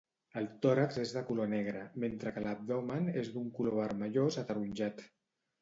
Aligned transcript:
El 0.39 0.45
tòrax 0.61 0.95
és 1.01 1.11
de 1.17 1.23
color 1.27 1.51
negre, 1.51 1.83
mentre 2.05 2.33
que 2.37 2.45
l'abdomen 2.47 3.13
és 3.25 3.31
d'un 3.37 3.55
color 3.59 3.79
vermellós 3.85 4.43
ataronjat. 4.45 5.07